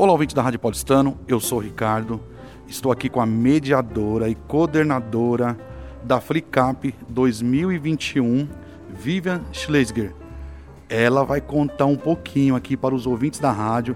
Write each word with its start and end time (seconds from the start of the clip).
Olá, 0.00 0.12
ouvinte 0.12 0.34
da 0.34 0.40
Rádio 0.40 0.58
Paulistano, 0.58 1.18
eu 1.28 1.38
sou 1.38 1.58
o 1.58 1.60
Ricardo, 1.60 2.22
estou 2.66 2.90
aqui 2.90 3.06
com 3.10 3.20
a 3.20 3.26
mediadora 3.26 4.30
e 4.30 4.34
coordenadora 4.34 5.58
da 6.02 6.18
FliCap 6.18 6.94
2021, 7.06 8.48
Vivian 8.88 9.42
Schlesinger. 9.52 10.14
Ela 10.88 11.22
vai 11.22 11.38
contar 11.42 11.84
um 11.84 11.98
pouquinho 11.98 12.56
aqui 12.56 12.78
para 12.78 12.94
os 12.94 13.06
ouvintes 13.06 13.40
da 13.40 13.52
rádio, 13.52 13.94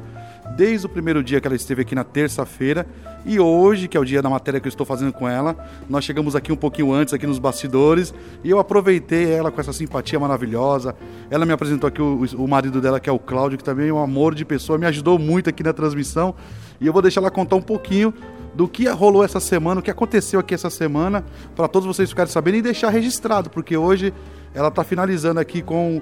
desde 0.56 0.86
o 0.86 0.88
primeiro 0.88 1.22
dia 1.22 1.40
que 1.40 1.46
ela 1.46 1.56
esteve 1.56 1.82
aqui 1.82 1.94
na 1.94 2.04
terça-feira 2.04 2.86
e 3.26 3.40
hoje, 3.40 3.88
que 3.88 3.96
é 3.96 4.00
o 4.00 4.04
dia 4.04 4.20
da 4.20 4.28
matéria 4.28 4.60
que 4.60 4.66
eu 4.66 4.70
estou 4.70 4.84
fazendo 4.84 5.12
com 5.12 5.26
ela, 5.26 5.56
nós 5.88 6.04
chegamos 6.04 6.36
aqui 6.36 6.52
um 6.52 6.56
pouquinho 6.56 6.92
antes, 6.92 7.14
aqui 7.14 7.26
nos 7.26 7.38
bastidores, 7.38 8.12
e 8.42 8.50
eu 8.50 8.58
aproveitei 8.58 9.32
ela 9.32 9.50
com 9.50 9.60
essa 9.60 9.72
simpatia 9.72 10.20
maravilhosa. 10.20 10.94
Ela 11.30 11.46
me 11.46 11.52
apresentou 11.52 11.88
aqui 11.88 12.02
o, 12.02 12.24
o 12.36 12.46
marido 12.46 12.80
dela, 12.80 13.00
que 13.00 13.08
é 13.08 13.12
o 13.12 13.18
Cláudio, 13.18 13.56
que 13.56 13.64
também 13.64 13.88
é 13.88 13.92
um 13.92 14.02
amor 14.02 14.34
de 14.34 14.44
pessoa, 14.44 14.78
me 14.78 14.86
ajudou 14.86 15.18
muito 15.18 15.48
aqui 15.48 15.62
na 15.62 15.72
transmissão. 15.72 16.34
E 16.78 16.86
eu 16.86 16.92
vou 16.92 17.00
deixar 17.00 17.22
ela 17.22 17.30
contar 17.30 17.56
um 17.56 17.62
pouquinho 17.62 18.12
do 18.54 18.68
que 18.68 18.86
rolou 18.88 19.24
essa 19.24 19.40
semana, 19.40 19.80
o 19.80 19.82
que 19.82 19.90
aconteceu 19.90 20.38
aqui 20.38 20.54
essa 20.54 20.68
semana, 20.68 21.24
para 21.56 21.66
todos 21.66 21.86
vocês 21.86 22.10
ficarem 22.10 22.30
sabendo 22.30 22.58
e 22.58 22.62
deixar 22.62 22.90
registrado, 22.90 23.48
porque 23.48 23.76
hoje 23.76 24.12
ela 24.54 24.68
está 24.68 24.84
finalizando 24.84 25.40
aqui 25.40 25.62
com 25.62 26.00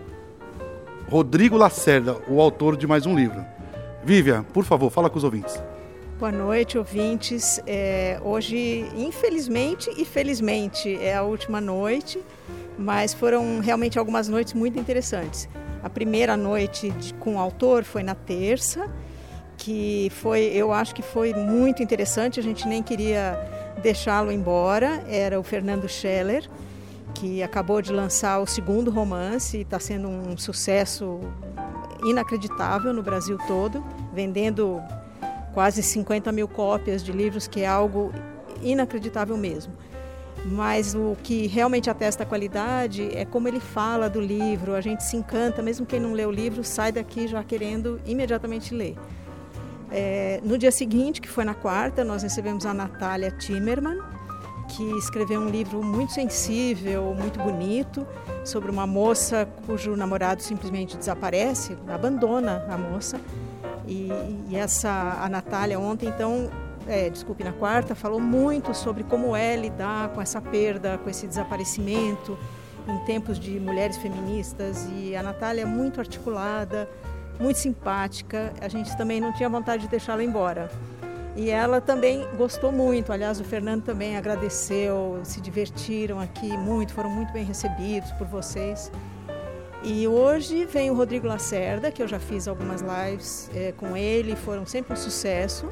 Rodrigo 1.09 1.57
Lacerda, 1.57 2.17
o 2.29 2.41
autor 2.41 2.77
de 2.77 2.87
mais 2.87 3.07
um 3.07 3.15
livro. 3.15 3.43
Vivian, 4.05 4.43
por 4.43 4.65
favor, 4.65 4.91
fala 4.91 5.09
com 5.09 5.19
os 5.19 5.25
ouvintes. 5.25 5.63
Boa 6.19 6.33
noite, 6.33 6.79
ouvintes. 6.79 7.61
É, 7.67 8.21
hoje, 8.23 8.87
infelizmente 8.97 9.91
e 9.97 10.05
felizmente, 10.05 10.97
é 11.01 11.17
a 11.17 11.23
última 11.23 11.61
noite, 11.61 12.23
mas 12.79 13.13
foram 13.13 13.61
realmente 13.61 13.99
algumas 13.99 14.29
noites 14.29 14.53
muito 14.55 14.79
interessantes. 14.79 15.49
A 15.83 15.91
primeira 15.91 16.37
noite 16.37 16.91
de, 16.91 17.13
com 17.15 17.35
o 17.35 17.39
autor 17.41 17.83
foi 17.83 18.05
na 18.05 18.15
terça, 18.15 18.89
que 19.57 20.11
foi, 20.15 20.43
eu 20.55 20.73
acho 20.73 20.95
que 20.95 21.03
foi 21.03 21.35
muito 21.35 21.83
interessante. 21.83 22.39
A 22.39 22.43
gente 22.43 22.69
nem 22.69 22.83
queria 22.83 23.37
deixá-lo 23.83 24.31
embora. 24.31 25.03
Era 25.09 25.41
o 25.41 25.43
Fernando 25.43 25.89
Scheller, 25.89 26.49
que 27.15 27.43
acabou 27.43 27.83
de 27.83 27.93
lançar 27.93 28.39
o 28.39 28.47
segundo 28.47 28.91
romance 28.91 29.59
e 29.59 29.63
está 29.63 29.81
sendo 29.81 30.09
um 30.09 30.37
sucesso 30.37 31.21
inacreditável 32.05 32.93
no 32.93 33.03
Brasil 33.03 33.39
todo, 33.47 33.85
vendendo 34.13 34.81
quase 35.53 35.83
50 35.83 36.33
mil 36.33 36.49
cópias 36.49 37.03
de 37.03 37.13
livros, 37.13 37.47
que 37.47 37.61
é 37.61 37.67
algo 37.67 38.13
inacreditável 38.63 39.37
mesmo. 39.37 39.73
Mas 40.45 40.95
o 40.95 41.17
que 41.23 41.47
realmente 41.47 41.89
atesta 41.89 42.25
a 42.25 42.27
qualidade 42.27 43.17
é 43.17 43.25
como 43.25 43.47
ele 43.47 43.61
fala 43.61 44.11
do 44.11 44.21
livro, 44.21 44.75
a 44.75 44.81
gente 44.81 45.05
se 45.05 45.17
encanta, 45.17 45.63
mesmo 45.63 45.87
quem 45.87 46.01
não 46.01 46.13
lê 46.13 46.27
o 46.27 46.33
livro 46.33 46.65
sai 46.65 46.91
daqui 46.91 47.29
já 47.29 47.45
querendo 47.45 48.01
imediatamente 48.05 48.75
ler. 48.75 48.97
É, 49.91 50.41
no 50.43 50.57
dia 50.57 50.73
seguinte, 50.73 51.21
que 51.21 51.29
foi 51.29 51.45
na 51.45 51.55
quarta, 51.55 52.03
nós 52.03 52.23
recebemos 52.23 52.67
a 52.67 52.75
Natália 52.75 53.31
Timmerman, 53.31 53.99
que 54.69 54.83
escreveu 54.99 55.41
um 55.41 55.49
livro 55.49 55.83
muito 55.83 56.13
sensível, 56.13 57.15
muito 57.19 57.39
bonito, 57.39 58.07
sobre 58.45 58.71
uma 58.71 58.87
moça 58.87 59.49
cujo 59.67 59.97
namorado 59.97 60.43
simplesmente 60.43 60.97
desaparece, 60.97 61.77
abandona 61.89 62.65
a 62.69 62.77
moça 62.77 63.21
e, 63.87 64.09
e 64.49 64.57
essa 64.57 65.19
a 65.21 65.29
Natália 65.29 65.79
ontem, 65.79 66.09
então, 66.09 66.51
é, 66.87 67.11
desculpe, 67.11 67.45
na 67.45 67.53
quarta, 67.53 67.95
falou 67.95 68.21
muito 68.21 68.75
sobre 68.75 69.05
como 69.05 69.35
é 69.37 69.57
lidar 69.57 70.11
com 70.11 70.21
essa 70.21 70.41
perda, 70.41 70.99
com 70.99 71.11
esse 71.11 71.27
desaparecimento 71.27 72.39
em 72.87 72.99
tempos 73.05 73.39
de 73.39 73.59
mulheres 73.61 73.97
feministas. 73.97 74.89
E 74.97 75.15
a 75.15 75.23
Natália 75.23 75.63
é 75.63 75.67
muito 75.67 76.01
articulada, 76.01 76.89
muito 77.39 77.59
simpática. 77.59 78.53
A 78.61 78.69
gente 78.69 78.97
também 78.97 79.21
não 79.21 79.33
tinha 79.33 79.49
vontade 79.49 79.83
de 79.85 79.89
deixá-la 79.89 80.23
embora. 80.23 80.71
E 81.35 81.51
ela 81.51 81.81
também 81.81 82.27
gostou 82.37 82.71
muito. 82.71 83.13
Aliás, 83.13 83.41
o 83.41 83.45
Fernando 83.45 83.83
também 83.83 84.17
agradeceu, 84.17 85.21
se 85.25 85.41
divertiram 85.41 86.21
aqui 86.21 86.57
muito, 86.57 86.93
foram 86.93 87.11
muito 87.11 87.33
bem 87.33 87.45
recebidos 87.45 88.11
por 88.13 88.27
vocês. 88.27 88.91
E 89.85 90.07
hoje 90.07 90.65
vem 90.65 90.91
o 90.91 90.95
Rodrigo 90.95 91.27
Lacerda, 91.27 91.91
que 91.91 92.03
eu 92.03 92.07
já 92.07 92.21
fiz 92.21 92.47
algumas 92.47 92.83
lives 92.83 93.51
é, 93.53 93.73
com 93.73 93.97
ele, 93.97 94.37
foram 94.37 94.65
sempre 94.65 94.93
um 94.93 94.97
sucesso. 94.97 95.67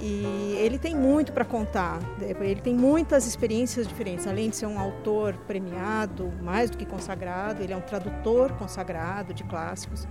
E 0.00 0.56
ele 0.58 0.78
tem 0.78 0.94
muito 0.94 1.30
para 1.30 1.44
contar, 1.44 2.00
ele 2.40 2.60
tem 2.62 2.74
muitas 2.74 3.26
experiências 3.26 3.86
diferentes. 3.86 4.26
Além 4.26 4.48
de 4.48 4.56
ser 4.56 4.66
um 4.66 4.80
autor 4.80 5.34
premiado, 5.46 6.32
mais 6.42 6.70
do 6.70 6.78
que 6.78 6.86
consagrado, 6.86 7.62
ele 7.62 7.74
é 7.74 7.76
um 7.76 7.82
tradutor 7.82 8.52
consagrado 8.52 9.34
de 9.34 9.44
clássicos. 9.44 10.08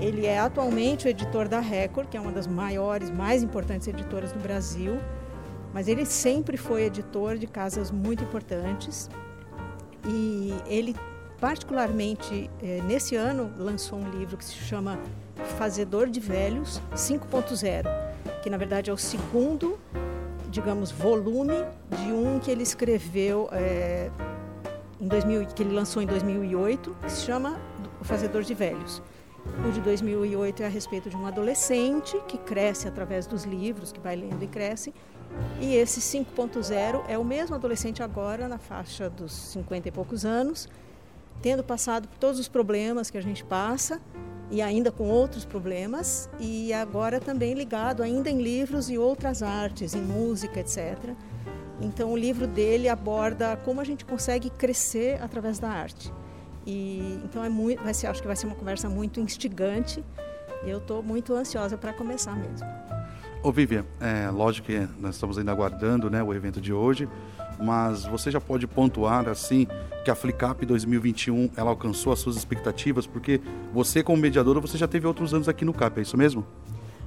Ele 0.00 0.24
é 0.24 0.38
atualmente 0.38 1.06
o 1.06 1.08
editor 1.08 1.48
da 1.48 1.60
Record, 1.60 2.08
que 2.08 2.16
é 2.16 2.20
uma 2.20 2.32
das 2.32 2.46
maiores, 2.46 3.10
mais 3.10 3.42
importantes 3.42 3.86
editoras 3.86 4.32
do 4.32 4.38
Brasil. 4.38 4.98
Mas 5.72 5.86
ele 5.86 6.06
sempre 6.06 6.56
foi 6.56 6.84
editor 6.84 7.36
de 7.36 7.46
casas 7.46 7.90
muito 7.90 8.24
importantes. 8.24 9.10
E 10.08 10.54
ele 10.66 10.96
particularmente 11.38 12.50
eh, 12.62 12.80
nesse 12.86 13.16
ano 13.16 13.50
lançou 13.56 13.98
um 13.98 14.10
livro 14.10 14.36
que 14.36 14.44
se 14.44 14.54
chama 14.54 14.98
Fazedor 15.58 16.08
de 16.08 16.20
Velhos 16.20 16.80
5.0, 16.94 17.86
que 18.42 18.50
na 18.50 18.56
verdade 18.56 18.90
é 18.90 18.92
o 18.92 18.96
segundo, 18.96 19.78
digamos, 20.48 20.90
volume 20.90 21.64
de 21.90 22.12
um 22.12 22.38
que 22.38 22.50
ele 22.50 22.62
escreveu 22.62 23.48
eh, 23.52 24.10
em 25.00 25.06
2000, 25.06 25.46
que 25.46 25.62
ele 25.62 25.74
lançou 25.74 26.02
em 26.02 26.06
2008, 26.06 26.96
que 27.02 27.12
se 27.12 27.22
chama 27.22 27.60
O 28.00 28.04
Fazedor 28.04 28.42
de 28.42 28.54
Velhos. 28.54 29.02
O 29.66 29.70
de 29.72 29.80
2008 29.80 30.62
é 30.62 30.66
a 30.66 30.68
respeito 30.68 31.08
de 31.08 31.16
um 31.16 31.26
adolescente 31.26 32.18
que 32.28 32.36
cresce 32.36 32.86
através 32.86 33.26
dos 33.26 33.44
livros, 33.44 33.90
que 33.92 34.00
vai 34.00 34.14
lendo 34.14 34.42
e 34.42 34.46
cresce. 34.46 34.92
E 35.60 35.74
esse 35.76 36.00
5.0 36.00 37.04
é 37.08 37.16
o 37.16 37.24
mesmo 37.24 37.54
adolescente 37.54 38.02
agora, 38.02 38.48
na 38.48 38.58
faixa 38.58 39.08
dos 39.08 39.32
50 39.32 39.88
e 39.88 39.90
poucos 39.90 40.24
anos, 40.24 40.68
tendo 41.40 41.64
passado 41.64 42.08
por 42.08 42.18
todos 42.18 42.38
os 42.38 42.48
problemas 42.48 43.10
que 43.10 43.16
a 43.16 43.22
gente 43.22 43.44
passa 43.44 44.00
e 44.50 44.60
ainda 44.60 44.90
com 44.90 45.08
outros 45.08 45.44
problemas 45.44 46.28
e 46.38 46.72
agora 46.72 47.20
também 47.20 47.54
ligado 47.54 48.02
ainda 48.02 48.28
em 48.28 48.42
livros 48.42 48.90
e 48.90 48.98
outras 48.98 49.42
artes, 49.42 49.94
em 49.94 50.00
música, 50.00 50.60
etc. 50.60 51.14
Então 51.80 52.12
o 52.12 52.16
livro 52.16 52.46
dele 52.46 52.88
aborda 52.88 53.56
como 53.64 53.80
a 53.80 53.84
gente 53.84 54.04
consegue 54.04 54.50
crescer 54.50 55.22
através 55.22 55.58
da 55.58 55.68
arte. 55.68 56.12
E 56.66 57.20
então 57.24 57.42
é 57.44 57.48
muito, 57.48 57.82
vai 57.82 57.94
ser, 57.94 58.08
acho 58.08 58.20
que 58.20 58.26
vai 58.26 58.36
ser 58.36 58.46
uma 58.46 58.56
conversa 58.56 58.88
muito 58.88 59.20
instigante. 59.20 60.04
Eu 60.64 60.78
estou 60.78 61.02
muito 61.02 61.32
ansiosa 61.34 61.78
para 61.78 61.92
começar 61.92 62.36
mesmo. 62.36 62.66
Ô 63.42 63.50
Vivian, 63.50 63.86
é, 63.98 64.28
lógico 64.30 64.66
que 64.66 64.86
nós 64.98 65.14
estamos 65.14 65.38
ainda 65.38 65.50
aguardando 65.50 66.10
né, 66.10 66.22
o 66.22 66.34
evento 66.34 66.60
de 66.60 66.74
hoje, 66.74 67.08
mas 67.60 68.04
você 68.04 68.30
já 68.30 68.40
pode 68.40 68.66
pontuar 68.66 69.28
assim 69.28 69.66
que 70.04 70.10
a 70.10 70.14
Flicap 70.14 70.64
2021 70.64 71.50
ela 71.56 71.70
alcançou 71.70 72.12
as 72.12 72.18
suas 72.18 72.36
expectativas, 72.36 73.06
porque 73.06 73.40
você 73.72 74.02
como 74.02 74.20
mediadora 74.20 74.60
você 74.60 74.78
já 74.78 74.88
teve 74.88 75.06
outros 75.06 75.34
anos 75.34 75.48
aqui 75.48 75.64
no 75.64 75.72
CAP, 75.72 75.98
é 75.98 76.02
isso 76.02 76.16
mesmo? 76.16 76.46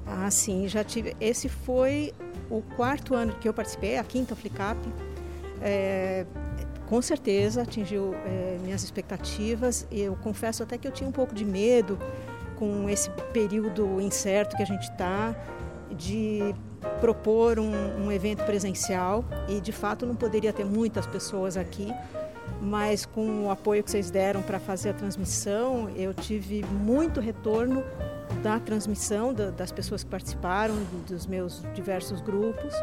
Ah, 0.06 0.30
sim, 0.30 0.68
já 0.68 0.84
tive. 0.84 1.16
Esse 1.20 1.50
foi 1.50 2.14
o 2.50 2.62
quarto 2.62 3.16
ano 3.16 3.34
que 3.40 3.48
eu 3.48 3.54
participei, 3.54 3.98
a 3.98 4.04
quinta 4.04 4.36
Flicap. 4.36 4.78
É, 5.62 6.26
com 6.88 7.02
certeza 7.02 7.62
atingiu 7.62 8.14
é, 8.26 8.58
minhas 8.62 8.84
expectativas. 8.84 9.88
Eu 9.92 10.16
confesso 10.18 10.62
até 10.62 10.78
que 10.78 10.88
eu 10.88 10.92
tinha 10.92 11.08
um 11.08 11.12
pouco 11.12 11.34
de 11.34 11.46
medo 11.46 11.98
com 12.58 12.88
esse 12.90 13.10
período 13.32 14.00
incerto 14.00 14.56
que 14.56 14.64
a 14.64 14.66
gente 14.66 14.84
está, 14.84 15.36
de 15.94 16.54
propor 17.00 17.60
um, 17.60 18.06
um, 18.06 18.12
evento 18.12 18.44
presencial 18.44 19.24
e 19.48 19.62
de 19.62 19.72
fato 19.72 20.06
não 20.06 20.16
poderia 20.16 20.52
ter 20.52 20.66
muitas 20.66 21.06
pessoas 21.06 21.56
aqui, 21.56 21.94
mas 22.62 23.06
com 23.06 23.46
o 23.46 23.52
apoio 23.52 23.84
que 23.84 23.92
vocês 23.92 24.10
deram 24.10 24.42
para 24.42 24.60
fazer 24.60 24.90
a 24.90 24.94
transmissão, 24.94 25.90
eu 25.96 26.14
tive 26.14 26.64
muito 26.64 27.20
retorno 27.20 27.84
da 28.42 28.60
transmissão 28.60 29.34
da, 29.34 29.50
das 29.50 29.72
pessoas 29.72 30.04
que 30.04 30.10
participaram 30.10 30.76
dos 31.08 31.26
meus 31.26 31.62
diversos 31.74 32.22
grupos. 32.22 32.74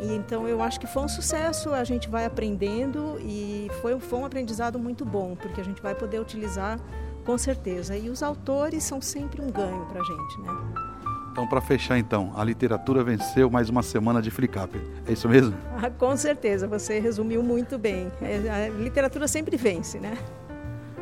E 0.00 0.14
então 0.14 0.48
eu 0.48 0.62
acho 0.62 0.80
que 0.80 0.86
foi 0.86 1.02
um 1.02 1.08
sucesso, 1.08 1.74
a 1.74 1.84
gente 1.84 2.08
vai 2.08 2.24
aprendendo 2.24 3.18
e 3.20 3.68
foi, 3.82 3.98
foi 4.00 4.18
um 4.18 4.24
aprendizado 4.24 4.78
muito 4.78 5.04
bom, 5.04 5.36
porque 5.36 5.60
a 5.60 5.64
gente 5.64 5.82
vai 5.82 5.94
poder 5.94 6.20
utilizar 6.20 6.80
com 7.24 7.36
certeza. 7.36 7.96
E 7.96 8.08
os 8.08 8.22
autores 8.22 8.82
são 8.82 9.00
sempre 9.00 9.42
um 9.42 9.50
ganho 9.50 9.84
para 9.86 10.00
a 10.00 10.04
gente, 10.04 10.40
né? 10.40 10.90
Então, 11.32 11.46
para 11.46 11.60
fechar, 11.60 11.98
então, 11.98 12.32
a 12.36 12.42
literatura 12.42 13.04
venceu 13.04 13.48
mais 13.48 13.68
uma 13.68 13.82
semana 13.82 14.20
de 14.20 14.30
Flicap. 14.30 14.70
É 15.06 15.12
isso 15.12 15.28
mesmo? 15.28 15.54
Ah, 15.82 15.88
com 15.88 16.14
certeza, 16.14 16.68
você 16.68 17.00
resumiu 17.00 17.42
muito 17.42 17.78
bem. 17.78 18.12
É, 18.20 18.66
a 18.66 18.68
literatura 18.68 19.26
sempre 19.26 19.56
vence, 19.56 19.98
né? 19.98 20.18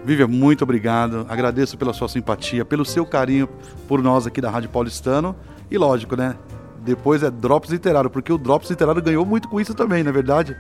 Vivian, 0.05 0.29
muito 0.29 0.63
obrigado. 0.63 1.27
Agradeço 1.29 1.77
pela 1.77 1.93
sua 1.93 2.09
simpatia, 2.09 2.65
pelo 2.65 2.85
seu 2.85 3.05
carinho 3.05 3.49
por 3.89 4.01
nós 4.01 4.25
aqui 4.25 4.41
da 4.41 4.51
Rádio 4.51 4.71
Paulistano. 4.71 5.35
E 5.69 5.77
lógico, 5.77 6.15
né? 6.15 6.37
Depois 6.81 7.25
é 7.25 7.31
Drops 7.31 7.71
Literário, 7.71 8.09
porque 8.09 8.33
o 8.33 8.39
Drops 8.39 8.71
Literário 8.71 9.03
ganhou 9.03 9.27
muito 9.27 9.49
com 9.49 9.61
isso 9.61 9.75
também, 9.75 10.05
não 10.05 10.11
é 10.11 10.13
verdade? 10.13 10.57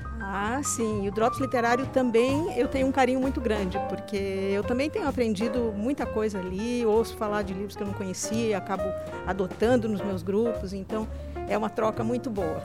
Ah, 0.59 0.63
sim. 0.65 1.05
E 1.05 1.09
o 1.09 1.13
Drops 1.13 1.39
Literário 1.39 1.87
também 1.87 2.53
eu 2.59 2.67
tenho 2.67 2.89
um 2.89 2.91
carinho 2.91 3.21
muito 3.21 3.41
grande, 3.41 3.79
porque 3.89 4.17
eu 4.17 4.65
também 4.65 4.91
tenho 4.91 5.07
aprendido 5.07 5.73
muita 5.77 6.05
coisa 6.05 6.41
ali, 6.41 6.85
ouço 6.85 7.17
falar 7.17 7.43
de 7.43 7.55
livros 7.55 7.77
que 7.77 7.83
eu 7.85 7.87
não 7.87 7.95
conhecia, 7.95 8.59
acabo 8.59 8.83
adotando 9.25 9.89
nos 9.89 10.01
meus 10.01 10.21
grupos, 10.21 10.73
então 10.73 11.07
é 11.49 11.57
uma 11.57 11.71
troca 11.71 12.03
muito 12.03 12.29
boa. 12.29 12.61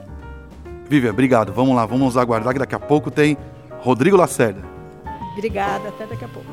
Vivian, 0.90 1.12
obrigado. 1.12 1.54
Vamos 1.54 1.76
lá, 1.76 1.86
vamos 1.86 2.18
aguardar 2.18 2.54
que 2.54 2.60
daqui 2.60 2.74
a 2.74 2.80
pouco 2.80 3.12
tem 3.12 3.38
Rodrigo 3.82 4.18
Lacerda. 4.18 4.64
Obrigada, 5.34 5.90
até 5.90 6.08
daqui 6.08 6.26
a 6.26 6.30
pouco. 6.30 6.50